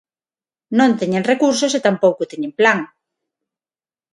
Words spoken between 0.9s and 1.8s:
teñen recursos